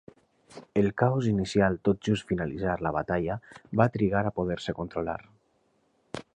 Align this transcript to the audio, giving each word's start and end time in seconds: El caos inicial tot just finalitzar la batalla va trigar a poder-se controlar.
El 0.81 0.87
caos 1.01 1.27
inicial 1.33 1.77
tot 1.89 2.01
just 2.09 2.27
finalitzar 2.33 2.75
la 2.87 2.93
batalla 2.97 3.37
va 3.83 3.89
trigar 3.99 4.25
a 4.31 4.35
poder-se 4.41 4.79
controlar. 4.83 5.19